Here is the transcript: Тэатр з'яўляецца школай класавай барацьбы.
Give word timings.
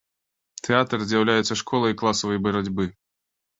Тэатр 0.67 0.99
з'яўляецца 1.11 1.59
школай 1.63 1.97
класавай 2.01 2.43
барацьбы. 2.49 2.91